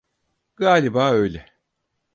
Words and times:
Galiba 0.57 1.11
öyle. 1.11 1.45